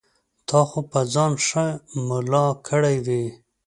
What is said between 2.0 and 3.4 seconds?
ملا کړی وي.